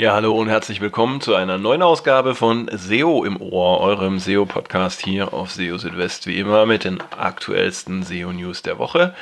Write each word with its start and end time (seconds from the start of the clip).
Ja, 0.00 0.14
hallo 0.14 0.32
und 0.34 0.48
herzlich 0.48 0.80
willkommen 0.80 1.20
zu 1.20 1.34
einer 1.34 1.58
neuen 1.58 1.82
Ausgabe 1.82 2.34
von 2.34 2.70
SEO 2.72 3.22
im 3.22 3.38
Ohr, 3.38 3.80
eurem 3.80 4.18
SEO-Podcast 4.18 4.98
hier 5.04 5.34
auf 5.34 5.50
SEO 5.50 5.76
Südwest, 5.76 6.26
wie 6.26 6.38
immer 6.38 6.64
mit 6.64 6.84
den 6.84 7.02
aktuellsten 7.18 8.02
SEO-News 8.02 8.62
der 8.62 8.78
Woche. 8.78 9.14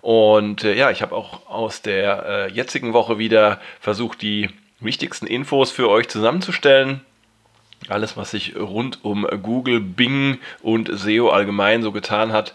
Und 0.00 0.64
äh, 0.64 0.74
ja, 0.74 0.90
ich 0.90 1.02
habe 1.02 1.14
auch 1.14 1.50
aus 1.50 1.82
der 1.82 2.24
äh, 2.26 2.50
jetzigen 2.50 2.94
Woche 2.94 3.18
wieder 3.18 3.60
versucht, 3.78 4.22
die 4.22 4.48
wichtigsten 4.80 5.26
Infos 5.26 5.70
für 5.70 5.90
euch 5.90 6.08
zusammenzustellen 6.08 7.02
alles, 7.88 8.16
was 8.16 8.30
sich 8.30 8.56
rund 8.56 9.04
um 9.04 9.26
Google, 9.42 9.80
Bing 9.80 10.38
und 10.62 10.90
SEO 10.92 11.30
allgemein 11.30 11.82
so 11.82 11.92
getan 11.92 12.32
hat, 12.32 12.54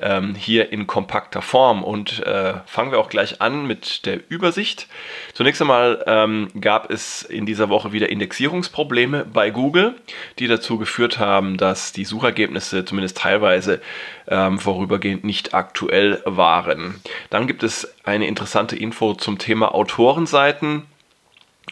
ähm, 0.00 0.34
hier 0.34 0.72
in 0.72 0.86
kompakter 0.86 1.42
Form. 1.42 1.82
Und 1.82 2.24
äh, 2.24 2.54
fangen 2.66 2.92
wir 2.92 2.98
auch 2.98 3.08
gleich 3.08 3.40
an 3.40 3.66
mit 3.66 4.06
der 4.06 4.20
Übersicht. 4.30 4.86
Zunächst 5.34 5.60
einmal 5.60 6.04
ähm, 6.06 6.48
gab 6.60 6.90
es 6.90 7.22
in 7.22 7.46
dieser 7.46 7.68
Woche 7.68 7.92
wieder 7.92 8.10
Indexierungsprobleme 8.10 9.24
bei 9.24 9.50
Google, 9.50 9.94
die 10.38 10.46
dazu 10.46 10.78
geführt 10.78 11.18
haben, 11.18 11.56
dass 11.56 11.92
die 11.92 12.04
Suchergebnisse 12.04 12.84
zumindest 12.84 13.18
teilweise 13.18 13.80
ähm, 14.28 14.58
vorübergehend 14.58 15.24
nicht 15.24 15.54
aktuell 15.54 16.22
waren. 16.24 17.00
Dann 17.30 17.46
gibt 17.46 17.62
es 17.62 17.94
eine 18.04 18.26
interessante 18.26 18.76
Info 18.76 19.14
zum 19.14 19.38
Thema 19.38 19.74
Autorenseiten 19.74 20.84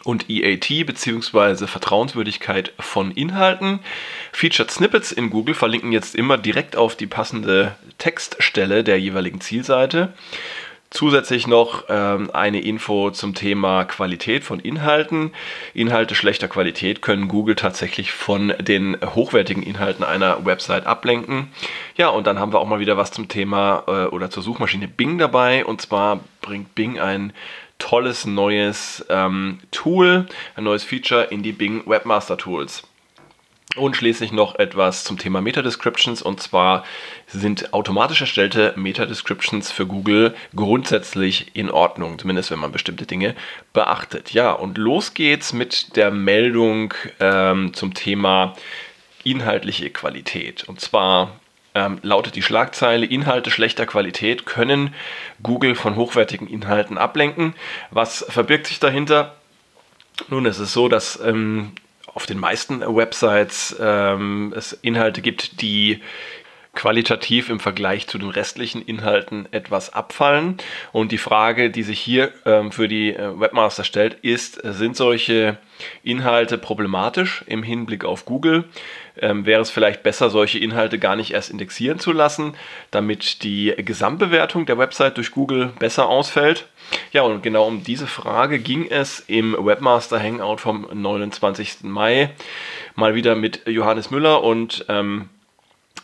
und 0.03 0.29
EAT 0.29 0.67
bzw. 0.85 1.67
Vertrauenswürdigkeit 1.67 2.73
von 2.79 3.11
Inhalten. 3.11 3.79
Featured 4.31 4.71
Snippets 4.71 5.11
in 5.11 5.29
Google 5.29 5.55
verlinken 5.55 5.91
jetzt 5.91 6.15
immer 6.15 6.37
direkt 6.37 6.75
auf 6.75 6.95
die 6.95 7.07
passende 7.07 7.75
Textstelle 7.97 8.83
der 8.83 8.99
jeweiligen 8.99 9.41
Zielseite. 9.41 10.13
Zusätzlich 10.89 11.47
noch 11.47 11.83
ähm, 11.89 12.31
eine 12.31 12.61
Info 12.61 13.11
zum 13.11 13.35
Thema 13.35 13.83
Qualität 13.83 14.45
von 14.45 14.61
Inhalten. 14.61 15.31
Inhalte 15.73 16.15
schlechter 16.15 16.47
Qualität 16.47 17.01
können 17.01 17.27
Google 17.27 17.55
tatsächlich 17.55 18.13
von 18.13 18.53
den 18.59 18.97
hochwertigen 19.03 19.63
Inhalten 19.63 20.05
einer 20.05 20.45
Website 20.45 20.85
ablenken. 20.85 21.49
Ja, 21.97 22.07
und 22.07 22.25
dann 22.25 22.39
haben 22.39 22.53
wir 22.53 22.59
auch 22.59 22.67
mal 22.67 22.79
wieder 22.79 22.95
was 22.95 23.11
zum 23.11 23.27
Thema 23.27 23.83
äh, 23.87 24.05
oder 24.05 24.29
zur 24.29 24.43
Suchmaschine 24.43 24.87
Bing 24.87 25.17
dabei. 25.17 25.65
Und 25.65 25.81
zwar 25.81 26.21
bringt 26.41 26.73
Bing 26.73 26.99
ein 26.99 27.33
tolles 27.79 28.25
neues 28.25 29.05
ähm, 29.09 29.59
Tool, 29.71 30.27
ein 30.55 30.63
neues 30.63 30.83
Feature 30.83 31.25
in 31.25 31.43
die 31.43 31.51
Bing 31.51 31.83
Webmaster 31.85 32.37
Tools. 32.37 32.83
Und 33.75 33.95
schließlich 33.95 34.31
noch 34.31 34.55
etwas 34.55 35.03
zum 35.03 35.19
Thema 35.19 35.39
Meta-Descriptions 35.39 36.23
und 36.23 36.41
zwar 36.41 36.83
sind 37.27 37.73
automatisch 37.73 38.21
erstellte 38.21 38.73
Meta-Descriptions 38.75 39.71
für 39.71 39.85
Google 39.85 40.33
grundsätzlich 40.55 41.55
in 41.55 41.69
Ordnung, 41.69 42.17
zumindest 42.17 42.49
wenn 42.49 42.59
man 42.59 42.71
bestimmte 42.71 43.05
Dinge 43.05 43.35
beachtet. 43.73 44.33
Ja, 44.33 44.51
und 44.51 44.79
los 44.79 45.13
geht's 45.13 45.53
mit 45.53 45.95
der 45.95 46.09
Meldung 46.09 46.93
ähm, 47.19 47.73
zum 47.73 47.93
Thema 47.93 48.55
inhaltliche 49.23 49.91
Qualität. 49.91 50.63
Und 50.63 50.81
zwar 50.81 51.39
ähm, 51.77 51.99
lautet 52.01 52.35
die 52.35 52.41
Schlagzeile, 52.41 53.05
Inhalte 53.05 53.51
schlechter 53.51 53.85
Qualität 53.85 54.47
können 54.47 54.95
Google 55.43 55.75
von 55.75 55.95
hochwertigen 55.95 56.47
Inhalten 56.47 56.97
ablenken. 56.97 57.53
Was 57.91 58.25
verbirgt 58.27 58.65
sich 58.65 58.79
dahinter? 58.79 59.35
Nun, 60.29 60.47
es 60.47 60.57
ist 60.57 60.73
so, 60.73 60.89
dass 60.89 61.19
ähm, 61.23 61.73
auf 62.07 62.25
den 62.25 62.39
meisten 62.39 62.81
Websites 62.81 63.75
ähm, 63.79 64.51
es 64.57 64.73
Inhalte 64.73 65.21
gibt, 65.21 65.61
die 65.61 66.01
qualitativ 66.77 67.49
im 67.49 67.59
Vergleich 67.59 68.07
zu 68.07 68.19
den 68.19 68.29
restlichen 68.29 68.83
Inhalten 68.83 69.51
etwas 69.51 69.93
abfallen. 69.93 70.57
Und 70.91 71.11
die 71.11 71.17
Frage, 71.17 71.71
die 71.71 71.81
sich 71.81 71.99
hier 71.99 72.31
ähm, 72.45 72.71
für 72.71 72.87
die 72.87 73.15
äh, 73.15 73.39
Webmaster 73.39 73.83
stellt, 73.83 74.13
ist, 74.21 74.61
sind 74.63 74.95
solche 74.95 75.57
Inhalte 76.03 76.59
problematisch 76.59 77.43
im 77.47 77.63
Hinblick 77.63 78.05
auf 78.05 78.25
Google? 78.25 78.65
Ähm, 79.19 79.47
wäre 79.47 79.61
es 79.61 79.71
vielleicht 79.71 80.03
besser, 80.03 80.29
solche 80.29 80.59
Inhalte 80.59 80.99
gar 80.99 81.15
nicht 81.15 81.31
erst 81.31 81.49
indexieren 81.49 81.97
zu 81.97 82.11
lassen, 82.11 82.53
damit 82.91 83.41
die 83.41 83.73
Gesamtbewertung 83.75 84.67
der 84.67 84.77
Website 84.77 85.17
durch 85.17 85.31
Google 85.31 85.73
besser 85.79 86.07
ausfällt? 86.07 86.67
Ja, 87.11 87.23
und 87.23 87.41
genau 87.41 87.65
um 87.65 87.83
diese 87.83 88.05
Frage 88.05 88.59
ging 88.59 88.85
es 88.87 89.19
im 89.21 89.57
Webmaster 89.59 90.21
Hangout 90.21 90.57
vom 90.57 90.87
29. 90.93 91.77
Mai 91.81 92.29
mal 92.93 93.15
wieder 93.15 93.33
mit 93.33 93.67
Johannes 93.67 94.11
Müller 94.11 94.43
und 94.43 94.85
ähm, 94.89 95.29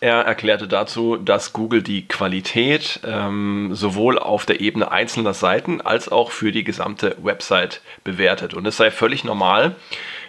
er 0.04 0.26
erklärte 0.26 0.68
dazu, 0.68 1.16
dass 1.16 1.54
Google 1.54 1.82
die 1.82 2.06
Qualität 2.06 3.00
ähm, 3.06 3.70
sowohl 3.72 4.20
auf 4.20 4.46
der 4.46 4.60
Ebene 4.60 4.92
einzelner 4.92 5.34
Seiten 5.34 5.80
als 5.80 6.10
auch 6.10 6.32
für 6.32 6.52
die 6.52 6.66
gesamte 6.66 7.16
Website 7.24 7.80
bewertet. 8.04 8.54
Und 8.54 8.68
es 8.68 8.76
sei 8.76 8.92
völlig 8.92 9.24
normal, 9.24 9.78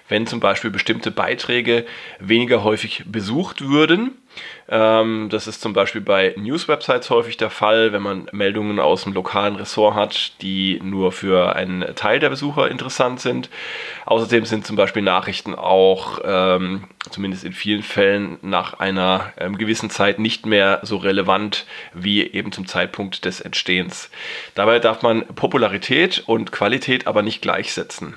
wenn 0.09 0.29
zum 0.29 0.39
Beispiel 0.39 0.71
bestimmte 0.71 1.11
Beiträge 1.11 1.87
weniger 2.21 2.63
häufig 2.63 3.03
besucht 3.07 3.63
würden. 3.63 4.13
Ähm, 4.69 5.29
das 5.31 5.47
ist 5.47 5.61
zum 5.61 5.73
Beispiel 5.73 6.01
bei 6.01 6.35
News-Websites 6.37 7.11
häufig 7.11 7.37
der 7.37 7.51
Fall, 7.51 7.93
wenn 7.93 8.03
man 8.03 8.29
Meldungen 8.33 8.81
aus 8.81 9.05
dem 9.05 9.13
lokalen 9.13 9.57
Ressort 9.57 9.95
hat, 9.95 10.33
die 10.43 10.81
nur 10.83 11.13
für 11.13 11.55
einen 11.55 11.95
Teil 11.95 12.19
der 12.19 12.31
Besucher 12.31 12.71
interessant 12.71 13.21
sind. 13.21 13.51
Außerdem 14.07 14.45
sind 14.45 14.67
zum 14.67 14.77
Beispiel 14.77 15.03
Nachrichten 15.03 15.55
auch, 15.55 16.21
ähm, 16.25 16.85
zumindest 17.11 17.45
in 17.45 17.53
vielen 17.53 17.83
Fällen, 17.83 18.39
nach 18.43 18.75
einer 18.81 19.33
ähm, 19.39 19.59
gewissen 19.59 19.91
Zeit 19.91 20.19
nicht 20.19 20.47
mehr 20.47 20.81
so 20.83 20.97
relevant 20.97 21.67
wie 21.93 22.27
eben 22.27 22.53
zum 22.53 22.67
Zeitpunkt 22.67 23.25
des 23.25 23.41
Entstehens. 23.41 24.11
Dabei 24.55 24.79
darf 24.79 25.03
man 25.03 25.27
Popularität 25.27 26.23
und 26.27 26.53
Qualität 26.53 27.07
aber 27.07 27.23
nicht 27.23 27.43
gleichsetzen. 27.43 28.17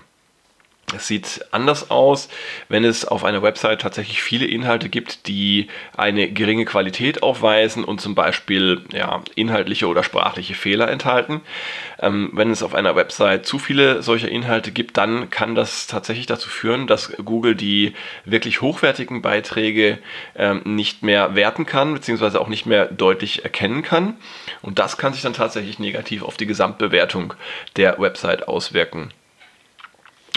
Es 0.96 1.06
sieht 1.06 1.46
anders 1.52 1.92
aus, 1.92 2.30
wenn 2.70 2.86
es 2.86 3.04
auf 3.04 3.26
einer 3.26 3.44
Website 3.44 3.82
tatsächlich 3.82 4.24
viele 4.24 4.46
Inhalte 4.46 4.88
gibt, 4.88 5.28
die 5.28 5.68
eine 5.98 6.32
geringe 6.32 6.64
Qualität 6.64 7.24
aufweisen 7.24 7.84
und 7.84 8.00
zum 8.00 8.16
Beispiel 8.16 8.86
ja, 8.94 9.22
inhaltliche 9.36 9.88
oder 9.88 10.02
sprachliche 10.02 10.56
Fehler 10.56 10.88
enthalten. 10.88 11.42
Ähm, 12.00 12.30
wenn 12.32 12.52
es 12.52 12.64
auf 12.64 12.74
einer 12.74 12.96
Website 12.96 13.46
zu 13.46 13.60
viele 13.60 14.02
solcher 14.02 14.30
Inhalte 14.30 14.72
gibt, 14.72 14.96
dann 14.96 15.30
kann 15.30 15.56
das 15.56 15.88
tatsächlich 15.88 16.26
dazu 16.26 16.48
führen, 16.48 16.88
dass 16.88 17.12
Google 17.18 17.56
die 17.56 17.94
wirklich 18.24 18.62
hochwertigen 18.62 19.22
Beiträge 19.22 19.98
ähm, 20.38 20.62
nicht 20.64 21.04
mehr 21.04 21.36
werten 21.36 21.66
kann, 21.66 21.96
beziehungsweise 21.96 22.40
auch 22.40 22.48
nicht 22.48 22.66
mehr 22.66 22.86
deutlich 22.86 23.44
erkennen 23.44 23.82
kann. 23.82 24.16
Und 24.62 24.80
das 24.80 24.98
kann 24.98 25.12
sich 25.12 25.22
dann 25.22 25.34
tatsächlich 25.34 25.80
negativ 25.80 26.24
auf 26.24 26.38
die 26.38 26.48
Gesamtbewertung 26.48 27.34
der 27.76 28.00
Website 28.00 28.48
auswirken. 28.48 29.12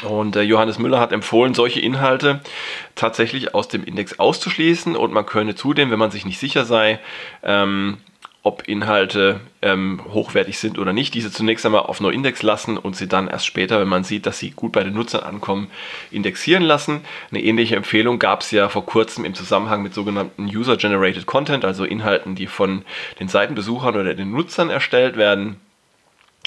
Und 0.03 0.37
äh, 0.37 0.43
Johannes 0.43 0.79
Müller 0.79 1.01
hat 1.01 1.13
empfohlen, 1.13 1.55
solche 1.55 1.81
Inhalte 1.81 2.41
tatsächlich 2.95 3.55
aus 3.55 3.69
dem 3.69 3.85
Index 3.85 4.19
auszuschließen 4.19 4.97
und 4.97 5.13
man 5.13 5.27
könne 5.27 5.55
zudem, 5.55 5.91
wenn 5.91 5.99
man 5.99 6.11
sich 6.11 6.25
nicht 6.25 6.39
sicher 6.39 6.65
sei, 6.65 7.01
ähm, 7.43 7.99
ob 8.43 8.67
Inhalte 8.67 9.41
ähm, 9.61 10.01
hochwertig 10.13 10.59
sind 10.59 10.79
oder 10.79 10.95
nicht, 10.95 11.13
diese 11.13 11.31
zunächst 11.31 11.67
einmal 11.67 11.83
auf 11.83 12.01
No-Index 12.01 12.43
lassen 12.43 12.79
und 12.79 12.97
sie 12.97 13.07
dann 13.07 13.29
erst 13.29 13.45
später, 13.45 13.79
wenn 13.81 13.89
man 13.89 14.03
sieht, 14.03 14.25
dass 14.25 14.39
sie 14.39 14.51
gut 14.53 14.73
bei 14.73 14.83
den 14.83 14.95
Nutzern 14.95 15.23
ankommen, 15.25 15.71
indexieren 16.11 16.63
lassen. 16.63 17.03
Eine 17.31 17.43
ähnliche 17.43 17.77
Empfehlung 17.77 18.19
gab 18.19 18.41
es 18.41 18.51
ja 18.51 18.71
vor 18.71 18.87
kurzem 18.87 19.27
im 19.27 19.35
Zusammenhang 19.35 19.83
mit 19.83 19.93
sogenannten 19.93 20.47
User-Generated 20.47 21.27
Content, 21.27 21.67
also 21.67 21.85
Inhalten, 21.85 22.35
die 22.35 22.47
von 22.47 22.83
den 23.19 23.29
Seitenbesuchern 23.29 23.95
oder 23.95 24.15
den 24.15 24.31
Nutzern 24.31 24.71
erstellt 24.71 25.19
werden. 25.19 25.57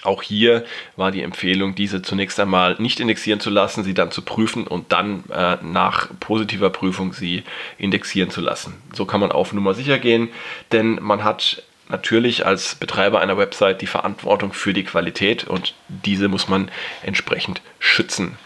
Auch 0.04 0.22
hier 0.22 0.66
war 0.96 1.12
die 1.12 1.22
Empfehlung, 1.22 1.76
diese 1.76 2.02
zunächst 2.02 2.40
einmal 2.40 2.76
nicht 2.80 3.00
indexieren 3.00 3.40
zu 3.40 3.50
lassen, 3.50 3.84
sie 3.84 3.94
dann 3.94 4.12
zu 4.12 4.22
prüfen 4.22 4.68
und 4.68 4.92
dann 4.92 5.24
äh, 5.32 5.58
nach 5.62 6.10
positiver 6.20 6.70
Prüfung 6.70 7.14
sie 7.14 7.44
indexieren 7.78 8.30
zu 8.30 8.42
lassen. 8.42 8.74
So 8.94 9.06
kann 9.06 9.22
man 9.22 9.32
auf 9.32 9.54
Nummer 9.54 9.74
sicher 9.74 10.00
gehen, 10.00 10.30
denn 10.72 11.00
man 11.02 11.24
hat 11.24 11.64
natürlich 11.90 12.46
als 12.46 12.76
Betreiber 12.76 13.20
einer 13.20 13.38
Website 13.38 13.82
die 13.82 13.88
Verantwortung 13.88 14.54
für 14.54 14.74
die 14.74 14.84
Qualität 14.84 15.46
und 15.46 15.74
diese 15.88 16.28
muss 16.28 16.48
man 16.48 16.70
entsprechend 17.04 17.62
schützen. 17.80 18.38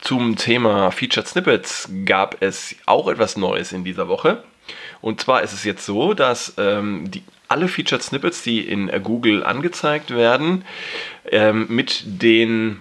Zum 0.00 0.36
Thema 0.36 0.90
Featured 0.92 1.26
Snippets 1.26 1.88
gab 2.04 2.40
es 2.40 2.76
auch 2.86 3.08
etwas 3.08 3.36
Neues 3.36 3.72
in 3.72 3.84
dieser 3.84 4.08
Woche. 4.08 4.44
Und 5.00 5.20
zwar 5.20 5.42
ist 5.42 5.52
es 5.52 5.64
jetzt 5.64 5.84
so, 5.84 6.14
dass 6.14 6.54
ähm, 6.56 7.10
die 7.10 7.22
alle 7.48 7.68
Featured 7.68 8.02
Snippets, 8.02 8.42
die 8.42 8.60
in 8.60 8.90
Google 9.02 9.42
angezeigt 9.42 10.10
werden, 10.10 10.64
ähm, 11.30 11.66
mit 11.68 12.02
den 12.04 12.80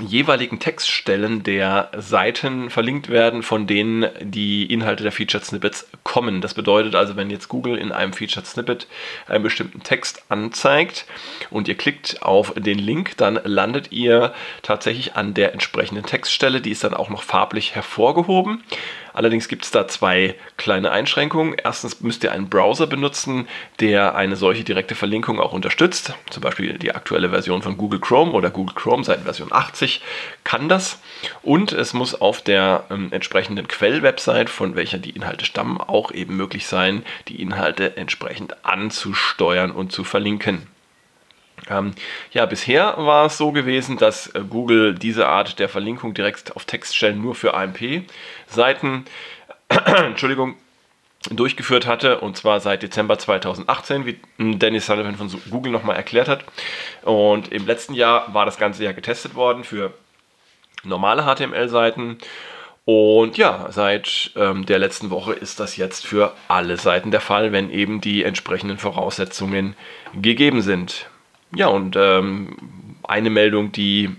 jeweiligen 0.00 0.58
Textstellen 0.58 1.44
der 1.44 1.90
Seiten 1.96 2.68
verlinkt 2.68 3.10
werden, 3.10 3.44
von 3.44 3.68
denen 3.68 4.08
die 4.20 4.66
Inhalte 4.66 5.04
der 5.04 5.12
Featured 5.12 5.44
Snippets 5.44 5.88
kommen. 6.02 6.40
Das 6.40 6.54
bedeutet 6.54 6.96
also, 6.96 7.14
wenn 7.14 7.30
jetzt 7.30 7.48
Google 7.48 7.78
in 7.78 7.92
einem 7.92 8.12
Featured 8.12 8.46
Snippet 8.46 8.88
einen 9.28 9.44
bestimmten 9.44 9.84
Text 9.84 10.24
anzeigt 10.28 11.06
und 11.50 11.68
ihr 11.68 11.76
klickt 11.76 12.22
auf 12.22 12.54
den 12.56 12.78
Link, 12.78 13.16
dann 13.18 13.38
landet 13.44 13.92
ihr 13.92 14.34
tatsächlich 14.62 15.14
an 15.14 15.32
der 15.32 15.52
entsprechenden 15.52 16.04
Textstelle. 16.04 16.60
Die 16.60 16.72
ist 16.72 16.82
dann 16.82 16.94
auch 16.94 17.08
noch 17.08 17.22
farblich 17.22 17.76
hervorgehoben. 17.76 18.64
Allerdings 19.14 19.46
gibt 19.46 19.64
es 19.64 19.70
da 19.70 19.86
zwei 19.86 20.34
kleine 20.56 20.90
Einschränkungen. 20.90 21.54
Erstens 21.54 22.00
müsst 22.00 22.24
ihr 22.24 22.32
einen 22.32 22.50
Browser 22.50 22.88
benutzen, 22.88 23.48
der 23.80 24.16
eine 24.16 24.34
solche 24.34 24.64
direkte 24.64 24.96
Verlinkung 24.96 25.40
auch 25.40 25.52
unterstützt. 25.52 26.14
Zum 26.30 26.42
Beispiel 26.42 26.78
die 26.78 26.94
aktuelle 26.94 27.30
Version 27.30 27.62
von 27.62 27.78
Google 27.78 28.00
Chrome 28.00 28.32
oder 28.32 28.50
Google 28.50 28.74
Chrome 28.74 29.04
seit 29.04 29.20
Version 29.20 29.52
80 29.52 30.02
kann 30.42 30.68
das. 30.68 31.00
Und 31.42 31.72
es 31.72 31.94
muss 31.94 32.20
auf 32.20 32.42
der 32.42 32.84
ähm, 32.90 33.08
entsprechenden 33.12 33.68
Quellwebsite, 33.68 34.48
von 34.48 34.74
welcher 34.74 34.98
die 34.98 35.10
Inhalte 35.10 35.44
stammen, 35.44 35.80
auch 35.80 36.10
eben 36.10 36.36
möglich 36.36 36.66
sein, 36.66 37.04
die 37.28 37.40
Inhalte 37.40 37.96
entsprechend 37.96 38.66
anzusteuern 38.66 39.70
und 39.70 39.92
zu 39.92 40.02
verlinken. 40.02 40.66
Ähm, 41.68 41.94
ja, 42.32 42.46
bisher 42.46 42.94
war 42.98 43.26
es 43.26 43.38
so 43.38 43.52
gewesen, 43.52 43.96
dass 43.96 44.28
äh, 44.28 44.40
Google 44.48 44.94
diese 44.94 45.28
Art 45.28 45.58
der 45.58 45.68
Verlinkung 45.68 46.14
direkt 46.14 46.54
auf 46.56 46.64
Textstellen 46.64 47.20
nur 47.20 47.34
für 47.34 47.54
AMP-Seiten, 47.54 49.06
Entschuldigung, 49.86 50.56
durchgeführt 51.30 51.86
hatte 51.86 52.20
und 52.20 52.36
zwar 52.36 52.60
seit 52.60 52.82
Dezember 52.82 53.18
2018, 53.18 54.04
wie 54.04 54.18
Dennis 54.38 54.86
Sullivan 54.86 55.16
von 55.16 55.30
Google 55.50 55.72
nochmal 55.72 55.96
erklärt 55.96 56.28
hat. 56.28 56.44
Und 57.02 57.50
im 57.50 57.66
letzten 57.66 57.94
Jahr 57.94 58.34
war 58.34 58.44
das 58.44 58.58
Ganze 58.58 58.84
ja 58.84 58.92
getestet 58.92 59.34
worden 59.34 59.64
für 59.64 59.94
normale 60.82 61.22
HTML-Seiten. 61.22 62.18
Und 62.84 63.38
ja, 63.38 63.68
seit 63.70 64.32
ähm, 64.36 64.66
der 64.66 64.78
letzten 64.78 65.08
Woche 65.08 65.32
ist 65.32 65.58
das 65.58 65.78
jetzt 65.78 66.06
für 66.06 66.34
alle 66.48 66.76
Seiten 66.76 67.10
der 67.10 67.22
Fall, 67.22 67.50
wenn 67.52 67.70
eben 67.70 68.02
die 68.02 68.22
entsprechenden 68.22 68.76
Voraussetzungen 68.76 69.74
gegeben 70.20 70.60
sind. 70.60 71.06
Ja, 71.54 71.68
und 71.68 71.96
ähm, 71.96 72.56
eine 73.02 73.30
Meldung, 73.30 73.72
die 73.72 74.10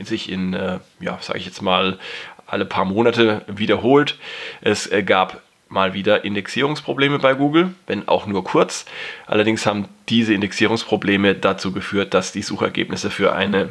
sich 0.00 0.30
in, 0.30 0.54
äh, 0.54 0.78
ja, 1.00 1.18
sage 1.20 1.38
ich 1.38 1.46
jetzt 1.46 1.62
mal, 1.62 1.98
alle 2.46 2.64
paar 2.64 2.84
Monate 2.84 3.42
wiederholt. 3.46 4.18
Es 4.60 4.90
äh, 4.90 5.02
gab 5.02 5.42
mal 5.68 5.94
wieder 5.94 6.24
Indexierungsprobleme 6.24 7.20
bei 7.20 7.34
Google, 7.34 7.74
wenn 7.86 8.08
auch 8.08 8.26
nur 8.26 8.42
kurz. 8.42 8.86
Allerdings 9.26 9.66
haben 9.66 9.86
diese 10.08 10.34
Indexierungsprobleme 10.34 11.34
dazu 11.36 11.72
geführt, 11.72 12.12
dass 12.12 12.32
die 12.32 12.42
Suchergebnisse 12.42 13.10
für 13.10 13.32
eine 13.34 13.68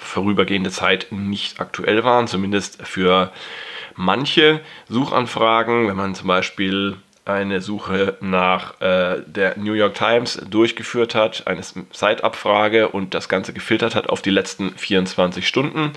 vorübergehende 0.00 0.70
Zeit 0.70 1.08
nicht 1.10 1.60
aktuell 1.60 2.04
waren, 2.04 2.26
zumindest 2.26 2.82
für 2.86 3.30
manche 3.94 4.60
Suchanfragen, 4.88 5.88
wenn 5.88 5.96
man 5.96 6.14
zum 6.14 6.28
Beispiel 6.28 6.96
eine 7.28 7.60
Suche 7.60 8.16
nach 8.20 8.80
äh, 8.80 9.22
der 9.26 9.58
New 9.58 9.74
York 9.74 9.94
Times 9.94 10.40
durchgeführt 10.48 11.14
hat, 11.14 11.46
eine 11.46 11.62
Zeitabfrage 11.92 12.88
und 12.88 13.14
das 13.14 13.28
Ganze 13.28 13.52
gefiltert 13.52 13.94
hat 13.94 14.08
auf 14.08 14.22
die 14.22 14.30
letzten 14.30 14.70
24 14.70 15.46
Stunden. 15.46 15.92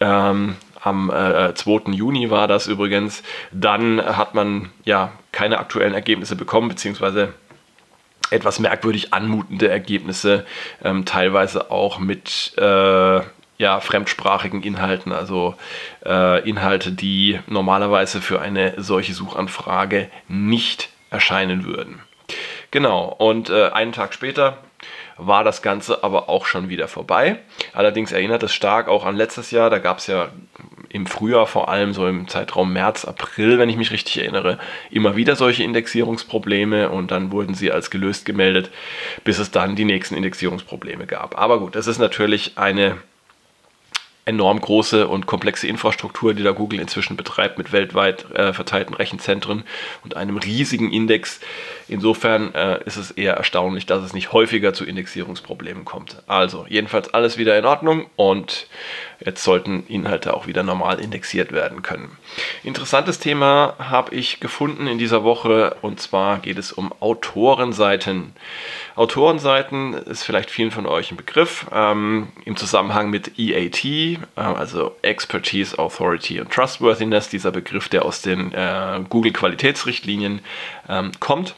Ähm, 0.00 0.56
am 0.80 1.10
äh, 1.10 1.54
2. 1.54 1.92
Juni 1.92 2.30
war 2.30 2.48
das 2.48 2.66
übrigens. 2.66 3.22
Dann 3.52 4.00
hat 4.04 4.34
man 4.34 4.70
ja 4.84 5.12
keine 5.32 5.58
aktuellen 5.58 5.94
Ergebnisse 5.94 6.36
bekommen, 6.36 6.68
beziehungsweise 6.68 7.34
etwas 8.30 8.58
merkwürdig 8.58 9.14
anmutende 9.14 9.68
Ergebnisse, 9.68 10.44
ähm, 10.84 11.04
teilweise 11.04 11.70
auch 11.70 11.98
mit 11.98 12.52
äh, 12.58 13.20
ja, 13.58 13.80
fremdsprachigen 13.80 14.62
Inhalten, 14.62 15.12
also 15.12 15.54
äh, 16.06 16.48
Inhalte, 16.48 16.92
die 16.92 17.40
normalerweise 17.48 18.20
für 18.20 18.40
eine 18.40 18.74
solche 18.76 19.14
Suchanfrage 19.14 20.08
nicht 20.28 20.90
erscheinen 21.10 21.64
würden. 21.64 22.00
Genau, 22.70 23.06
und 23.06 23.50
äh, 23.50 23.70
einen 23.70 23.92
Tag 23.92 24.14
später 24.14 24.58
war 25.16 25.42
das 25.42 25.62
Ganze 25.62 26.04
aber 26.04 26.28
auch 26.28 26.46
schon 26.46 26.68
wieder 26.68 26.86
vorbei. 26.86 27.40
Allerdings 27.72 28.12
erinnert 28.12 28.44
es 28.44 28.54
stark 28.54 28.86
auch 28.86 29.04
an 29.04 29.16
letztes 29.16 29.50
Jahr, 29.50 29.68
da 29.70 29.78
gab 29.78 29.98
es 29.98 30.06
ja 30.06 30.28
im 30.90 31.06
Frühjahr, 31.06 31.46
vor 31.46 31.68
allem 31.68 31.92
so 31.92 32.06
im 32.06 32.28
Zeitraum 32.28 32.72
März, 32.72 33.04
April, 33.04 33.58
wenn 33.58 33.68
ich 33.68 33.76
mich 33.76 33.90
richtig 33.90 34.18
erinnere, 34.18 34.58
immer 34.90 35.16
wieder 35.16 35.34
solche 35.34 35.64
Indexierungsprobleme 35.64 36.90
und 36.90 37.10
dann 37.10 37.32
wurden 37.32 37.54
sie 37.54 37.72
als 37.72 37.90
gelöst 37.90 38.24
gemeldet, 38.24 38.70
bis 39.24 39.38
es 39.38 39.50
dann 39.50 39.74
die 39.74 39.84
nächsten 39.84 40.14
Indexierungsprobleme 40.14 41.06
gab. 41.06 41.36
Aber 41.36 41.58
gut, 41.58 41.74
es 41.74 41.88
ist 41.88 41.98
natürlich 41.98 42.52
eine 42.56 42.96
enorm 44.28 44.60
große 44.60 45.08
und 45.08 45.26
komplexe 45.26 45.66
Infrastruktur, 45.66 46.34
die 46.34 46.42
da 46.42 46.52
Google 46.52 46.80
inzwischen 46.80 47.16
betreibt, 47.16 47.56
mit 47.56 47.72
weltweit 47.72 48.30
äh, 48.32 48.52
verteilten 48.52 48.94
Rechenzentren 48.94 49.64
und 50.04 50.16
einem 50.16 50.36
riesigen 50.36 50.92
Index. 50.92 51.40
Insofern 51.88 52.54
äh, 52.54 52.84
ist 52.84 52.98
es 52.98 53.10
eher 53.10 53.34
erstaunlich, 53.34 53.86
dass 53.86 54.04
es 54.04 54.12
nicht 54.12 54.32
häufiger 54.32 54.74
zu 54.74 54.84
Indexierungsproblemen 54.84 55.86
kommt. 55.86 56.22
Also, 56.26 56.66
jedenfalls 56.68 57.14
alles 57.14 57.38
wieder 57.38 57.58
in 57.58 57.64
Ordnung 57.64 58.06
und 58.16 58.66
jetzt 59.24 59.42
sollten 59.42 59.84
Inhalte 59.88 60.34
auch 60.34 60.46
wieder 60.46 60.62
normal 60.62 61.00
indexiert 61.00 61.52
werden 61.52 61.82
können. 61.82 62.16
Interessantes 62.62 63.18
Thema 63.18 63.74
habe 63.78 64.14
ich 64.14 64.40
gefunden 64.40 64.86
in 64.86 64.98
dieser 64.98 65.24
Woche 65.24 65.76
und 65.80 66.00
zwar 66.00 66.38
geht 66.38 66.58
es 66.58 66.70
um 66.70 66.92
Autorenseiten. 67.00 68.34
Autorenseiten 68.94 69.94
ist 69.94 70.24
vielleicht 70.24 70.50
vielen 70.50 70.70
von 70.70 70.86
euch 70.86 71.10
ein 71.10 71.16
Begriff 71.16 71.66
ähm, 71.72 72.28
im 72.44 72.56
Zusammenhang 72.56 73.10
mit 73.10 73.38
EAT, 73.38 74.17
äh, 74.36 74.40
also 74.40 74.96
Expertise, 75.02 75.78
Authority 75.78 76.40
und 76.40 76.50
Trustworthiness, 76.50 77.28
dieser 77.28 77.50
Begriff, 77.50 77.88
der 77.88 78.04
aus 78.04 78.22
den 78.22 78.52
äh, 78.52 79.00
Google 79.08 79.32
Qualitätsrichtlinien 79.32 80.40
ähm, 80.88 81.12
kommt. 81.20 81.54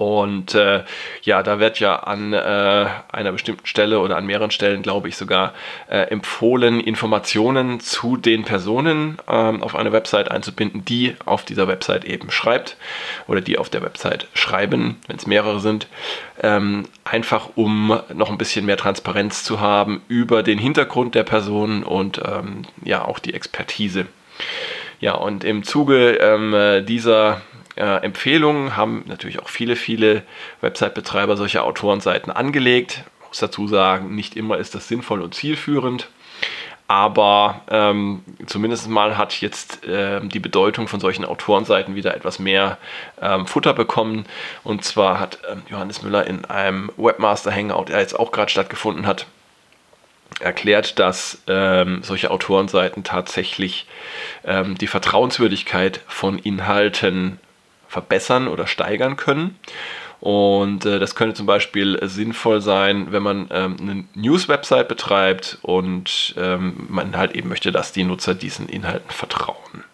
Und 0.00 0.54
äh, 0.54 0.84
ja, 1.24 1.42
da 1.42 1.60
wird 1.60 1.78
ja 1.78 1.96
an 1.96 2.32
äh, 2.32 2.86
einer 3.12 3.32
bestimmten 3.32 3.66
Stelle 3.66 4.00
oder 4.00 4.16
an 4.16 4.24
mehreren 4.24 4.50
Stellen, 4.50 4.80
glaube 4.80 5.10
ich, 5.10 5.16
sogar 5.16 5.52
äh, 5.90 6.04
empfohlen, 6.04 6.80
Informationen 6.80 7.80
zu 7.80 8.16
den 8.16 8.44
Personen 8.44 9.18
ähm, 9.28 9.62
auf 9.62 9.76
eine 9.76 9.92
Website 9.92 10.30
einzubinden, 10.30 10.86
die 10.86 11.16
auf 11.26 11.44
dieser 11.44 11.68
Website 11.68 12.06
eben 12.06 12.30
schreibt 12.30 12.78
oder 13.28 13.42
die 13.42 13.58
auf 13.58 13.68
der 13.68 13.82
Website 13.82 14.26
schreiben, 14.32 14.96
wenn 15.06 15.16
es 15.16 15.26
mehrere 15.26 15.60
sind. 15.60 15.86
Ähm, 16.42 16.86
einfach 17.04 17.50
um 17.56 18.00
noch 18.14 18.30
ein 18.30 18.38
bisschen 18.38 18.64
mehr 18.64 18.78
Transparenz 18.78 19.44
zu 19.44 19.60
haben 19.60 20.00
über 20.08 20.42
den 20.42 20.58
Hintergrund 20.58 21.14
der 21.14 21.24
Person 21.24 21.82
und 21.82 22.22
ähm, 22.26 22.62
ja 22.82 23.04
auch 23.04 23.18
die 23.18 23.34
Expertise. 23.34 24.06
Ja, 24.98 25.12
und 25.12 25.44
im 25.44 25.62
Zuge 25.62 26.12
ähm, 26.12 26.86
dieser 26.86 27.42
äh, 27.80 27.96
Empfehlungen 28.04 28.76
haben 28.76 29.04
natürlich 29.06 29.40
auch 29.40 29.48
viele, 29.48 29.74
viele 29.74 30.22
Website-Betreiber 30.60 31.36
solche 31.36 31.62
Autorenseiten 31.62 32.30
angelegt. 32.30 33.04
Ich 33.22 33.28
muss 33.28 33.38
dazu 33.38 33.66
sagen, 33.66 34.14
nicht 34.14 34.36
immer 34.36 34.58
ist 34.58 34.74
das 34.74 34.86
sinnvoll 34.86 35.22
und 35.22 35.34
zielführend. 35.34 36.08
Aber 36.88 37.62
ähm, 37.70 38.22
zumindest 38.46 38.88
mal 38.88 39.16
hat 39.16 39.40
jetzt 39.40 39.84
äh, 39.86 40.20
die 40.22 40.40
Bedeutung 40.40 40.88
von 40.88 41.00
solchen 41.00 41.24
Autorenseiten 41.24 41.94
wieder 41.94 42.14
etwas 42.16 42.38
mehr 42.38 42.78
ähm, 43.22 43.46
Futter 43.46 43.72
bekommen. 43.72 44.26
Und 44.64 44.84
zwar 44.84 45.20
hat 45.20 45.38
ähm, 45.50 45.62
Johannes 45.70 46.02
Müller 46.02 46.26
in 46.26 46.44
einem 46.44 46.90
Webmaster 46.96 47.54
Hangout, 47.54 47.86
der 47.88 48.00
jetzt 48.00 48.18
auch 48.18 48.32
gerade 48.32 48.50
stattgefunden 48.50 49.06
hat, 49.06 49.26
erklärt, 50.40 50.98
dass 50.98 51.42
ähm, 51.46 52.02
solche 52.02 52.30
Autorenseiten 52.30 53.04
tatsächlich 53.04 53.86
ähm, 54.44 54.76
die 54.76 54.86
Vertrauenswürdigkeit 54.86 56.00
von 56.08 56.38
Inhalten 56.38 57.38
verbessern 57.90 58.48
oder 58.48 58.66
steigern 58.66 59.16
können. 59.16 59.58
Und 60.20 60.84
äh, 60.84 60.98
das 60.98 61.14
könnte 61.14 61.34
zum 61.34 61.46
Beispiel 61.46 61.98
sinnvoll 62.02 62.60
sein, 62.60 63.10
wenn 63.10 63.22
man 63.22 63.48
ähm, 63.50 63.76
eine 63.80 64.04
News-Website 64.14 64.86
betreibt 64.86 65.58
und 65.62 66.34
ähm, 66.36 66.86
man 66.88 67.16
halt 67.16 67.32
eben 67.32 67.48
möchte, 67.48 67.72
dass 67.72 67.92
die 67.92 68.04
Nutzer 68.04 68.34
diesen 68.34 68.68
Inhalten 68.68 69.10
vertrauen. 69.10 69.84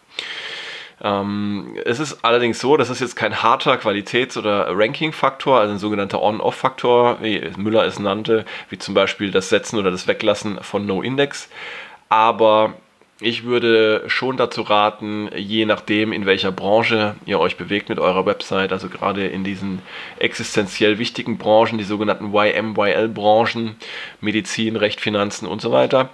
Ähm, 1.00 1.76
es 1.84 2.00
ist 2.00 2.24
allerdings 2.24 2.58
so, 2.58 2.76
das 2.76 2.90
ist 2.90 3.00
jetzt 3.00 3.14
kein 3.14 3.42
harter 3.42 3.76
Qualitäts- 3.76 4.36
oder 4.36 4.66
Ranking-Faktor, 4.70 5.60
also 5.60 5.72
ein 5.72 5.78
sogenannter 5.78 6.20
On-Off-Faktor, 6.20 7.18
wie 7.22 7.50
Müller 7.56 7.84
es 7.84 8.00
nannte, 8.00 8.44
wie 8.68 8.78
zum 8.78 8.94
Beispiel 8.94 9.30
das 9.30 9.48
Setzen 9.48 9.78
oder 9.78 9.90
das 9.92 10.08
Weglassen 10.08 10.58
von 10.62 10.86
No-Index. 10.86 11.48
Aber 12.08 12.74
ich 13.18 13.44
würde 13.44 14.04
schon 14.08 14.36
dazu 14.36 14.60
raten, 14.60 15.30
je 15.34 15.64
nachdem, 15.64 16.12
in 16.12 16.26
welcher 16.26 16.52
Branche 16.52 17.14
ihr 17.24 17.40
euch 17.40 17.56
bewegt 17.56 17.88
mit 17.88 17.98
eurer 17.98 18.26
Website, 18.26 18.72
also 18.72 18.90
gerade 18.90 19.26
in 19.26 19.42
diesen 19.42 19.80
existenziell 20.18 20.98
wichtigen 20.98 21.38
Branchen, 21.38 21.78
die 21.78 21.84
sogenannten 21.84 22.34
YMYL-Branchen, 22.34 23.76
Medizin, 24.20 24.76
Recht, 24.76 25.00
Finanzen 25.00 25.46
und 25.46 25.62
so 25.62 25.72
weiter, 25.72 26.10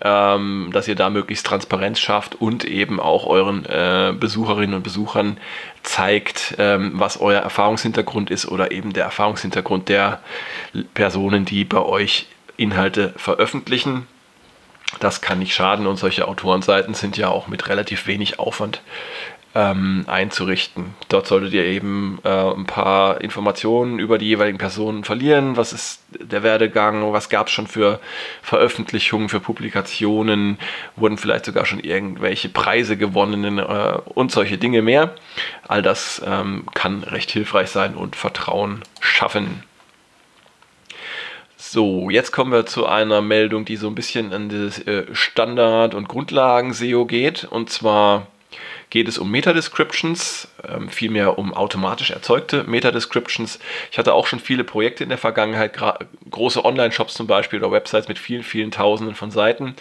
ähm, 0.00 0.70
dass 0.72 0.86
ihr 0.86 0.94
da 0.94 1.10
möglichst 1.10 1.44
Transparenz 1.44 1.98
schafft 1.98 2.40
und 2.40 2.64
eben 2.64 3.00
auch 3.00 3.26
euren 3.26 3.66
äh, 3.66 4.14
Besucherinnen 4.16 4.76
und 4.76 4.84
Besuchern 4.84 5.38
zeigt, 5.82 6.54
ähm, 6.58 6.92
was 6.94 7.20
euer 7.20 7.40
Erfahrungshintergrund 7.40 8.30
ist 8.30 8.46
oder 8.46 8.70
eben 8.70 8.92
der 8.92 9.04
Erfahrungshintergrund 9.04 9.88
der 9.88 10.20
Personen, 10.94 11.44
die 11.44 11.64
bei 11.64 11.82
euch 11.82 12.28
Inhalte 12.56 13.12
veröffentlichen 13.16 14.06
das 15.00 15.20
kann 15.20 15.38
nicht 15.38 15.54
schaden 15.54 15.86
und 15.86 15.96
solche 15.96 16.28
Autorenseiten 16.28 16.94
sind 16.94 17.16
ja 17.16 17.28
auch 17.28 17.48
mit 17.48 17.68
relativ 17.68 18.06
wenig 18.06 18.38
Aufwand 18.38 18.80
ähm, 19.54 20.04
einzurichten. 20.08 20.94
Dort 21.08 21.26
solltet 21.26 21.52
ihr 21.52 21.64
eben 21.64 22.18
äh, 22.24 22.28
ein 22.28 22.66
paar 22.66 23.20
Informationen 23.20 23.98
über 23.98 24.18
die 24.18 24.26
jeweiligen 24.26 24.58
Personen 24.58 25.04
verlieren. 25.04 25.56
Was 25.56 25.72
ist 25.72 26.02
der 26.10 26.42
Werdegang? 26.42 27.12
Was 27.12 27.28
gab 27.28 27.46
es 27.46 27.52
schon 27.52 27.68
für 27.68 28.00
Veröffentlichungen, 28.42 29.28
für 29.28 29.40
Publikationen? 29.40 30.58
Wurden 30.96 31.18
vielleicht 31.18 31.44
sogar 31.44 31.66
schon 31.66 31.80
irgendwelche 31.80 32.48
Preise 32.48 32.96
gewonnen 32.96 33.58
äh, 33.58 33.98
und 34.06 34.32
solche 34.32 34.58
Dinge 34.58 34.82
mehr? 34.82 35.14
All 35.68 35.82
das 35.82 36.20
ähm, 36.26 36.66
kann 36.74 37.04
recht 37.04 37.30
hilfreich 37.30 37.70
sein 37.70 37.94
und 37.94 38.16
Vertrauen 38.16 38.82
schaffen. 39.00 39.62
So, 41.74 42.08
jetzt 42.08 42.30
kommen 42.30 42.52
wir 42.52 42.66
zu 42.66 42.86
einer 42.86 43.20
Meldung, 43.20 43.64
die 43.64 43.74
so 43.74 43.88
ein 43.88 43.96
bisschen 43.96 44.32
an 44.32 44.48
das 44.48 44.78
äh, 44.86 45.06
Standard- 45.12 45.96
und 45.96 46.06
Grundlagen-SEO 46.06 47.04
geht. 47.04 47.42
Und 47.42 47.68
zwar 47.68 48.28
geht 48.90 49.08
es 49.08 49.18
um 49.18 49.28
Meta-Descriptions, 49.28 50.46
ähm, 50.68 50.88
vielmehr 50.88 51.36
um 51.36 51.52
automatisch 51.52 52.12
erzeugte 52.12 52.62
Meta-Descriptions. 52.62 53.58
Ich 53.90 53.98
hatte 53.98 54.14
auch 54.14 54.28
schon 54.28 54.38
viele 54.38 54.62
Projekte 54.62 55.02
in 55.02 55.08
der 55.08 55.18
Vergangenheit, 55.18 55.76
große 56.30 56.64
Online-Shops 56.64 57.14
zum 57.14 57.26
Beispiel 57.26 57.58
oder 57.58 57.72
Websites 57.72 58.06
mit 58.06 58.20
vielen, 58.20 58.44
vielen 58.44 58.70
Tausenden 58.70 59.16
von 59.16 59.32
Seiten, 59.32 59.74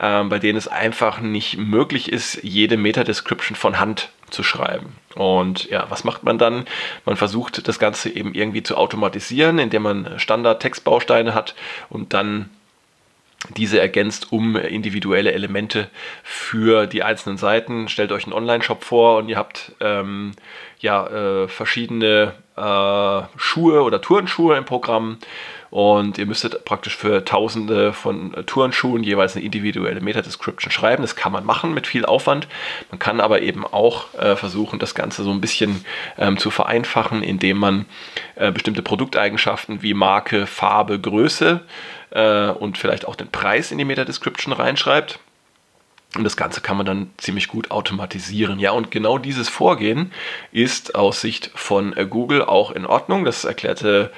ähm, 0.00 0.28
bei 0.28 0.38
denen 0.38 0.58
es 0.58 0.68
einfach 0.68 1.20
nicht 1.20 1.58
möglich 1.58 2.12
ist, 2.12 2.40
jede 2.42 2.76
Meta-Description 2.76 3.56
von 3.56 3.80
Hand 3.80 4.10
zu 4.30 4.42
schreiben. 4.42 4.94
Und 5.14 5.68
ja, 5.70 5.86
was 5.88 6.04
macht 6.04 6.22
man 6.22 6.38
dann? 6.38 6.66
Man 7.04 7.16
versucht 7.16 7.66
das 7.66 7.78
Ganze 7.78 8.10
eben 8.10 8.34
irgendwie 8.34 8.62
zu 8.62 8.76
automatisieren, 8.76 9.58
indem 9.58 9.82
man 9.82 10.18
Standard-Textbausteine 10.18 11.34
hat 11.34 11.54
und 11.88 12.14
dann 12.14 12.50
diese 13.56 13.80
ergänzt 13.80 14.32
um 14.32 14.56
individuelle 14.56 15.32
Elemente 15.32 15.88
für 16.22 16.86
die 16.86 17.02
einzelnen 17.02 17.38
Seiten. 17.38 17.88
Stellt 17.88 18.12
euch 18.12 18.24
einen 18.24 18.32
Online-Shop 18.32 18.82
vor 18.82 19.18
und 19.18 19.28
ihr 19.28 19.36
habt 19.36 19.72
ähm, 19.80 20.32
ja, 20.80 21.06
äh, 21.06 21.48
verschiedene 21.48 22.34
äh, 22.58 23.38
Schuhe 23.38 23.82
oder 23.82 24.00
Turnschuhe 24.00 24.56
im 24.56 24.64
Programm 24.64 25.18
und 25.70 26.16
ihr 26.16 26.26
müsstet 26.26 26.64
praktisch 26.64 26.96
für 26.96 27.24
tausende 27.24 27.92
von 27.92 28.34
Turnschuhen 28.46 29.02
jeweils 29.02 29.36
eine 29.36 29.44
individuelle 29.44 30.00
Meta-Description 30.00 30.72
schreiben. 30.72 31.02
Das 31.02 31.14
kann 31.14 31.32
man 31.32 31.44
machen 31.44 31.74
mit 31.74 31.86
viel 31.86 32.06
Aufwand. 32.06 32.48
Man 32.90 32.98
kann 32.98 33.20
aber 33.20 33.42
eben 33.42 33.66
auch 33.66 34.14
äh, 34.14 34.34
versuchen, 34.36 34.78
das 34.78 34.94
Ganze 34.94 35.24
so 35.24 35.30
ein 35.30 35.40
bisschen 35.40 35.84
ähm, 36.16 36.38
zu 36.38 36.50
vereinfachen, 36.50 37.22
indem 37.22 37.58
man 37.58 37.84
äh, 38.36 38.50
bestimmte 38.50 38.82
Produkteigenschaften 38.82 39.82
wie 39.82 39.92
Marke, 39.92 40.46
Farbe, 40.46 40.98
Größe 40.98 41.60
äh, 42.10 42.48
und 42.48 42.78
vielleicht 42.78 43.06
auch 43.06 43.16
den 43.16 43.30
Preis 43.30 43.70
in 43.70 43.78
die 43.78 43.84
Meta-Description 43.84 44.54
reinschreibt. 44.54 45.20
Und 46.16 46.24
das 46.24 46.36
Ganze 46.36 46.60
kann 46.60 46.78
man 46.78 46.86
dann 46.86 47.10
ziemlich 47.18 47.48
gut 47.48 47.70
automatisieren. 47.70 48.58
Ja, 48.58 48.72
und 48.72 48.90
genau 48.90 49.18
dieses 49.18 49.48
Vorgehen 49.48 50.12
ist 50.52 50.94
aus 50.94 51.20
Sicht 51.20 51.50
von 51.54 51.94
äh, 51.96 52.06
Google 52.06 52.42
auch 52.42 52.70
in 52.70 52.86
Ordnung. 52.86 53.24
Das 53.24 53.44
erklärte 53.44 54.10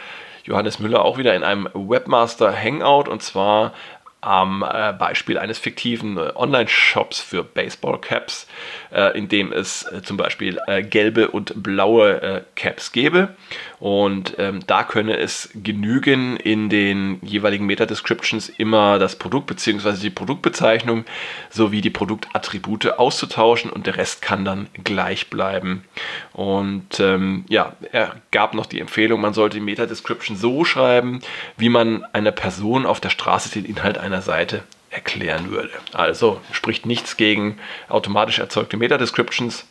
Johannes 0.44 0.78
Müller 0.78 1.04
auch 1.04 1.18
wieder 1.18 1.34
in 1.34 1.42
einem 1.42 1.68
Webmaster 1.74 2.56
Hangout 2.56 3.08
und 3.08 3.22
zwar 3.22 3.72
am 4.20 4.62
äh, 4.62 4.92
Beispiel 4.92 5.38
eines 5.38 5.58
fiktiven 5.58 6.16
äh, 6.16 6.32
Online-Shops 6.34 7.20
für 7.20 7.42
Baseball-Caps, 7.42 8.46
äh, 8.92 9.16
in 9.16 9.28
dem 9.28 9.52
es 9.52 9.86
zum 10.04 10.16
Beispiel 10.16 10.58
gelbe 10.88 11.28
und 11.28 11.62
blaue 11.62 12.44
Caps 12.54 12.92
gäbe. 12.92 13.34
Und 13.78 14.34
ähm, 14.38 14.60
da 14.66 14.84
könne 14.84 15.16
es 15.16 15.50
genügen, 15.54 16.36
in 16.36 16.68
den 16.68 17.18
jeweiligen 17.22 17.64
Meta-Descriptions 17.64 18.50
immer 18.50 18.98
das 18.98 19.16
Produkt 19.16 19.46
bzw. 19.46 19.96
die 20.02 20.10
Produktbezeichnung 20.10 21.04
sowie 21.48 21.80
die 21.80 21.90
Produktattribute 21.90 22.98
auszutauschen 22.98 23.70
und 23.70 23.86
der 23.86 23.96
Rest 23.96 24.20
kann 24.20 24.44
dann 24.44 24.68
gleich 24.84 25.30
bleiben. 25.30 25.84
Und 26.32 27.00
ähm, 27.00 27.46
ja, 27.48 27.72
er 27.90 28.16
gab 28.32 28.54
noch 28.54 28.66
die 28.66 28.80
Empfehlung, 28.80 29.20
man 29.20 29.34
sollte 29.34 29.56
die 29.56 29.64
Meta-Description 29.64 30.36
so 30.36 30.64
schreiben, 30.64 31.20
wie 31.56 31.70
man 31.70 32.04
einer 32.12 32.32
Person 32.32 32.84
auf 32.84 33.00
der 33.00 33.10
Straße 33.10 33.50
den 33.50 33.64
Inhalt 33.64 33.96
einer 33.96 34.09
Seite 34.22 34.62
erklären 34.90 35.50
würde. 35.50 35.70
Also 35.92 36.40
spricht 36.52 36.84
nichts 36.84 37.16
gegen 37.16 37.58
automatisch 37.88 38.40
erzeugte 38.40 38.76
Meta-Descriptions 38.76 39.64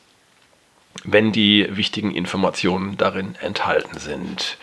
wenn 1.03 1.31
die 1.31 1.67
wichtigen 1.69 2.12
Informationen 2.12 2.98
darin 2.98 3.36
enthalten 3.41 4.00
sind. 4.00 4.58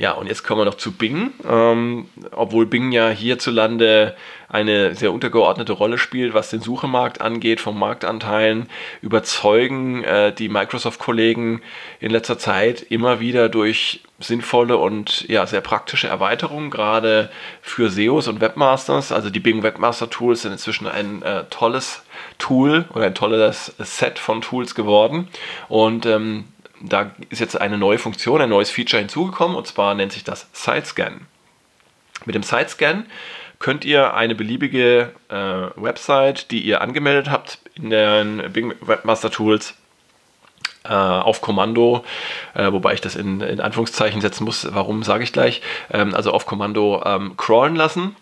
Ja, 0.00 0.12
und 0.12 0.28
jetzt 0.28 0.44
kommen 0.44 0.62
wir 0.62 0.64
noch 0.64 0.78
zu 0.78 0.92
Bing. 0.92 1.34
Ähm, 1.46 2.06
obwohl 2.30 2.64
Bing 2.64 2.90
ja 2.90 3.10
hierzulande 3.10 4.16
eine 4.48 4.94
sehr 4.94 5.12
untergeordnete 5.12 5.74
Rolle 5.74 5.98
spielt, 5.98 6.32
was 6.32 6.48
den 6.48 6.62
Suchemarkt 6.62 7.20
angeht, 7.20 7.60
vom 7.60 7.78
Marktanteilen, 7.78 8.70
überzeugen 9.02 10.02
äh, 10.02 10.32
die 10.32 10.48
Microsoft-Kollegen 10.48 11.60
in 12.00 12.10
letzter 12.10 12.38
Zeit 12.38 12.80
immer 12.80 13.20
wieder 13.20 13.50
durch 13.50 14.00
sinnvolle 14.18 14.78
und 14.78 15.28
ja, 15.28 15.46
sehr 15.46 15.60
praktische 15.60 16.08
Erweiterungen, 16.08 16.70
gerade 16.70 17.30
für 17.60 17.90
SEOs 17.90 18.26
und 18.26 18.40
Webmasters. 18.40 19.12
Also 19.12 19.28
die 19.28 19.40
Bing 19.40 19.62
Webmaster 19.62 20.08
Tools 20.08 20.40
sind 20.42 20.52
inzwischen 20.52 20.86
ein 20.86 21.20
äh, 21.20 21.44
tolles 21.50 22.04
Tool 22.38 22.86
oder 22.94 23.04
ein 23.04 23.14
tolles 23.14 23.74
Set 23.78 24.18
von 24.18 24.40
Tools 24.40 24.74
geworden. 24.74 25.28
Und 25.68 26.06
ähm, 26.06 26.44
da 26.80 27.12
ist 27.28 27.40
jetzt 27.40 27.60
eine 27.60 27.78
neue 27.78 27.98
Funktion, 27.98 28.40
ein 28.40 28.48
neues 28.48 28.70
Feature 28.70 29.00
hinzugekommen 29.00 29.56
und 29.56 29.66
zwar 29.66 29.94
nennt 29.94 30.12
sich 30.12 30.24
das 30.24 30.48
Sitescan. 30.52 31.26
Mit 32.24 32.34
dem 32.34 32.42
Sitescan 32.42 33.06
könnt 33.58 33.84
ihr 33.84 34.14
eine 34.14 34.34
beliebige 34.34 35.12
äh, 35.28 35.34
Website, 35.34 36.50
die 36.50 36.60
ihr 36.60 36.80
angemeldet 36.80 37.30
habt 37.30 37.58
in 37.74 37.90
den 37.90 38.52
Bing 38.52 38.74
Webmaster 38.80 39.30
Tools, 39.30 39.74
äh, 40.84 40.92
auf 40.92 41.42
Kommando, 41.42 42.04
äh, 42.54 42.72
wobei 42.72 42.94
ich 42.94 43.02
das 43.02 43.14
in, 43.14 43.42
in, 43.42 43.60
Anführungszeichen 43.60 44.22
setzen 44.22 44.44
muss, 44.44 44.66
warum 44.72 45.02
sage 45.02 45.24
ich 45.24 45.32
gleich, 45.32 45.60
ähm, 45.90 46.14
also 46.14 46.32
auf 46.32 46.46
Kommando 46.46 47.02
ähm, 47.04 47.36
crawlen 47.36 47.76
lassen 47.76 48.16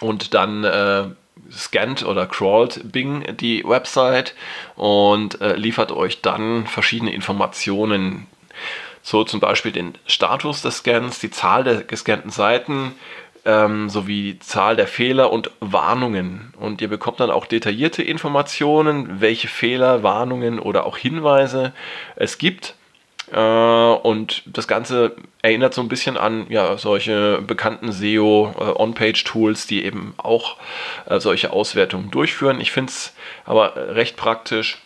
und 0.00 0.32
dann 0.32 0.64
äh, 0.64 1.04
scannt 1.50 2.04
oder 2.04 2.26
crawlt 2.26 2.80
Bing 2.92 3.24
die 3.36 3.64
Website 3.64 4.34
und 4.76 5.40
äh, 5.40 5.56
liefert 5.56 5.92
euch 5.92 6.22
dann 6.22 6.66
verschiedene 6.66 7.12
Informationen. 7.12 8.26
So 9.02 9.24
zum 9.24 9.40
Beispiel 9.40 9.72
den 9.72 9.94
Status 10.06 10.62
des 10.62 10.78
Scans, 10.78 11.18
die 11.18 11.30
Zahl 11.30 11.64
der 11.64 11.82
gescannten 11.82 12.30
Seiten, 12.30 12.94
ähm, 13.44 13.90
sowie 13.90 14.34
die 14.34 14.38
Zahl 14.38 14.76
der 14.76 14.86
Fehler 14.86 15.30
und 15.30 15.50
Warnungen. 15.60 16.54
Und 16.58 16.80
ihr 16.80 16.88
bekommt 16.88 17.20
dann 17.20 17.30
auch 17.30 17.46
detaillierte 17.46 18.02
Informationen, 18.02 19.20
welche 19.20 19.48
Fehler, 19.48 20.02
Warnungen 20.02 20.58
oder 20.58 20.86
auch 20.86 20.96
Hinweise 20.96 21.72
es 22.16 22.38
gibt. 22.38 22.74
Äh, 23.34 23.38
und 23.38 24.42
das 24.46 24.68
Ganze 24.68 25.16
erinnert 25.42 25.74
so 25.74 25.80
ein 25.80 25.88
bisschen 25.88 26.16
an 26.16 26.46
ja, 26.48 26.78
solche 26.78 27.42
bekannten 27.42 27.90
SEO-On-Page-Tools, 27.90 29.64
äh, 29.64 29.68
die 29.68 29.84
eben 29.84 30.14
auch 30.16 30.56
äh, 31.06 31.18
solche 31.18 31.52
Auswertungen 31.52 32.10
durchführen. 32.10 32.60
Ich 32.60 32.70
finde 32.70 32.90
es 32.90 33.12
aber 33.44 33.74
recht 33.76 34.16
praktisch, 34.16 34.78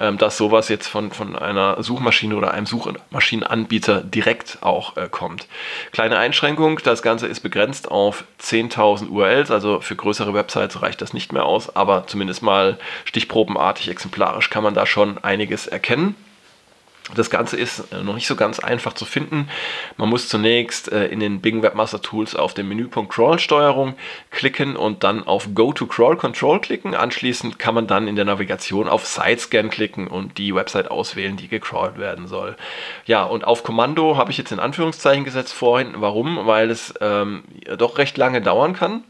ähm, 0.00 0.18
dass 0.18 0.36
sowas 0.36 0.68
jetzt 0.68 0.88
von, 0.88 1.12
von 1.12 1.36
einer 1.36 1.80
Suchmaschine 1.82 2.36
oder 2.36 2.50
einem 2.50 2.66
Suchmaschinenanbieter 2.66 4.02
direkt 4.02 4.58
auch 4.62 4.96
äh, 4.96 5.08
kommt. 5.08 5.46
Kleine 5.92 6.18
Einschränkung, 6.18 6.80
das 6.82 7.02
Ganze 7.02 7.28
ist 7.28 7.40
begrenzt 7.40 7.88
auf 7.90 8.24
10.000 8.42 9.08
URLs, 9.08 9.50
also 9.52 9.80
für 9.80 9.94
größere 9.94 10.34
Websites 10.34 10.82
reicht 10.82 11.00
das 11.00 11.14
nicht 11.14 11.32
mehr 11.32 11.44
aus, 11.44 11.74
aber 11.76 12.06
zumindest 12.08 12.42
mal 12.42 12.78
stichprobenartig, 13.04 13.88
exemplarisch 13.88 14.50
kann 14.50 14.64
man 14.64 14.74
da 14.74 14.86
schon 14.86 15.18
einiges 15.18 15.68
erkennen. 15.68 16.16
Das 17.14 17.30
Ganze 17.30 17.56
ist 17.56 17.92
äh, 17.92 18.02
noch 18.02 18.14
nicht 18.14 18.26
so 18.26 18.34
ganz 18.34 18.58
einfach 18.58 18.92
zu 18.92 19.04
finden. 19.04 19.48
Man 19.96 20.08
muss 20.08 20.28
zunächst 20.28 20.90
äh, 20.90 21.06
in 21.06 21.20
den 21.20 21.40
Bing 21.40 21.62
Webmaster 21.62 22.02
Tools 22.02 22.34
auf 22.34 22.52
den 22.52 22.66
Menüpunkt 22.66 23.12
Crawl 23.12 23.38
Steuerung 23.38 23.94
klicken 24.32 24.74
und 24.74 25.04
dann 25.04 25.24
auf 25.24 25.54
Go 25.54 25.72
to 25.72 25.86
Crawl 25.86 26.16
Control 26.16 26.60
klicken. 26.60 26.94
Anschließend 26.94 27.60
kann 27.60 27.76
man 27.76 27.86
dann 27.86 28.08
in 28.08 28.16
der 28.16 28.24
Navigation 28.24 28.88
auf 28.88 29.06
Site 29.06 29.38
Scan 29.38 29.68
klicken 29.68 30.08
und 30.08 30.38
die 30.38 30.52
Website 30.52 30.90
auswählen, 30.90 31.36
die 31.36 31.46
gecrawlt 31.46 31.96
werden 31.96 32.26
soll. 32.26 32.56
Ja, 33.04 33.22
und 33.22 33.44
auf 33.44 33.62
Kommando 33.62 34.16
habe 34.16 34.32
ich 34.32 34.38
jetzt 34.38 34.50
in 34.50 34.58
Anführungszeichen 34.58 35.24
gesetzt 35.24 35.52
vorhin. 35.52 35.94
Warum? 35.98 36.46
Weil 36.46 36.70
es 36.70 36.92
ähm, 37.00 37.44
doch 37.78 37.98
recht 37.98 38.16
lange 38.16 38.42
dauern 38.42 38.72
kann. 38.72 39.04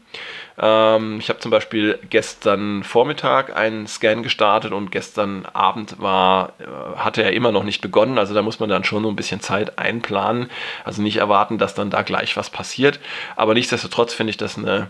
Ähm, 0.59 1.19
ich 1.19 1.29
habe 1.29 1.39
zum 1.39 1.51
Beispiel 1.51 1.99
gestern 2.09 2.83
Vormittag 2.83 3.55
einen 3.55 3.87
Scan 3.87 4.23
gestartet 4.23 4.71
und 4.71 4.91
gestern 4.91 5.45
Abend 5.45 5.99
war, 6.01 6.53
äh, 6.59 6.97
hatte 6.97 7.23
er 7.23 7.33
immer 7.33 7.51
noch 7.51 7.63
nicht 7.63 7.81
begonnen. 7.81 8.17
Also 8.17 8.33
da 8.33 8.41
muss 8.41 8.59
man 8.59 8.69
dann 8.69 8.83
schon 8.83 9.03
so 9.03 9.09
ein 9.09 9.15
bisschen 9.15 9.39
Zeit 9.39 9.77
einplanen. 9.77 10.49
Also 10.83 11.01
nicht 11.01 11.17
erwarten, 11.17 11.57
dass 11.57 11.75
dann 11.75 11.89
da 11.89 12.01
gleich 12.01 12.35
was 12.37 12.49
passiert. 12.49 12.99
Aber 13.35 13.53
nichtsdestotrotz 13.53 14.13
finde 14.13 14.31
ich 14.31 14.37
das 14.37 14.57
eine 14.57 14.89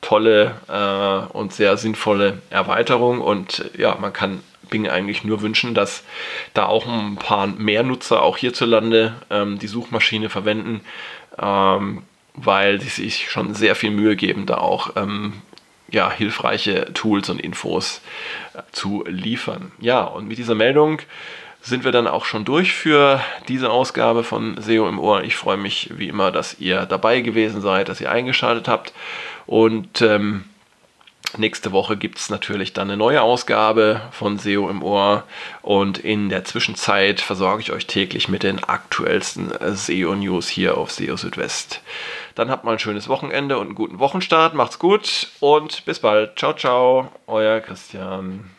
tolle 0.00 0.54
äh, 0.68 1.32
und 1.36 1.52
sehr 1.52 1.76
sinnvolle 1.76 2.40
Erweiterung. 2.50 3.20
Und 3.20 3.70
ja, 3.76 3.96
man 4.00 4.12
kann 4.12 4.42
Bing 4.70 4.88
eigentlich 4.88 5.24
nur 5.24 5.42
wünschen, 5.42 5.74
dass 5.74 6.04
da 6.54 6.66
auch 6.66 6.86
ein 6.86 7.16
paar 7.16 7.48
mehr 7.48 7.82
Nutzer 7.82 8.22
auch 8.22 8.36
hierzulande 8.36 9.14
ähm, 9.28 9.58
die 9.58 9.66
Suchmaschine 9.66 10.30
verwenden. 10.30 10.82
Ähm, 11.38 12.02
weil 12.44 12.78
die 12.78 12.88
sich 12.88 13.30
schon 13.30 13.54
sehr 13.54 13.74
viel 13.74 13.90
Mühe 13.90 14.16
geben, 14.16 14.46
da 14.46 14.58
auch 14.58 14.96
ähm, 14.96 15.34
ja, 15.90 16.10
hilfreiche 16.10 16.92
Tools 16.94 17.28
und 17.28 17.40
Infos 17.40 18.00
äh, 18.54 18.62
zu 18.72 19.04
liefern. 19.06 19.72
Ja, 19.80 20.02
und 20.02 20.28
mit 20.28 20.38
dieser 20.38 20.54
Meldung 20.54 21.00
sind 21.62 21.84
wir 21.84 21.92
dann 21.92 22.06
auch 22.06 22.24
schon 22.24 22.44
durch 22.44 22.72
für 22.72 23.22
diese 23.48 23.70
Ausgabe 23.70 24.24
von 24.24 24.60
SEO 24.60 24.88
im 24.88 24.98
Ohr. 24.98 25.22
Ich 25.24 25.36
freue 25.36 25.58
mich 25.58 25.90
wie 25.94 26.08
immer, 26.08 26.30
dass 26.30 26.58
ihr 26.58 26.86
dabei 26.86 27.20
gewesen 27.20 27.60
seid, 27.60 27.88
dass 27.88 28.00
ihr 28.00 28.10
eingeschaltet 28.10 28.66
habt. 28.66 28.94
Und 29.46 30.00
ähm, 30.00 30.44
nächste 31.36 31.72
Woche 31.72 31.96
gibt 31.96 32.18
es 32.18 32.30
natürlich 32.30 32.72
dann 32.72 32.88
eine 32.88 32.96
neue 32.96 33.20
Ausgabe 33.20 34.00
von 34.10 34.38
SEO 34.38 34.70
im 34.70 34.82
Ohr. 34.82 35.24
Und 35.60 35.98
in 35.98 36.30
der 36.30 36.44
Zwischenzeit 36.44 37.20
versorge 37.20 37.60
ich 37.60 37.72
euch 37.72 37.86
täglich 37.86 38.28
mit 38.28 38.42
den 38.42 38.64
aktuellsten 38.64 39.52
SEO-News 39.60 40.48
hier 40.48 40.78
auf 40.78 40.92
SEO 40.92 41.16
Südwest. 41.16 41.82
Dann 42.34 42.50
habt 42.50 42.64
mal 42.64 42.72
ein 42.72 42.78
schönes 42.78 43.08
Wochenende 43.08 43.58
und 43.58 43.68
einen 43.68 43.74
guten 43.74 43.98
Wochenstart. 43.98 44.54
Macht's 44.54 44.78
gut 44.78 45.28
und 45.40 45.84
bis 45.84 46.00
bald. 46.00 46.38
Ciao, 46.38 46.52
ciao. 46.52 47.12
Euer 47.26 47.60
Christian. 47.60 48.50